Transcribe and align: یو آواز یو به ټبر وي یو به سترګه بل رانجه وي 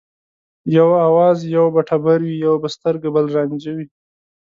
یو 0.77 0.89
آواز 1.07 1.37
یو 1.55 1.65
به 1.73 1.81
ټبر 1.89 2.19
وي 2.25 2.35
یو 2.45 2.53
به 2.61 2.67
سترګه 2.75 3.07
بل 3.15 3.25
رانجه 3.35 3.71
وي 3.77 3.87